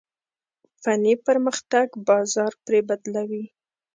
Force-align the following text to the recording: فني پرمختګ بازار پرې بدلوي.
فني 0.81 1.13
پرمختګ 1.27 1.87
بازار 2.07 2.51
پرې 2.65 2.79
بدلوي. 2.89 3.43